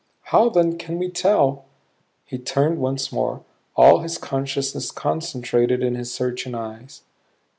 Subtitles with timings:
[0.33, 1.65] How then can we tell"
[2.25, 3.43] He turned once more,
[3.75, 7.03] all his consciousness concentrated in his searching eyes.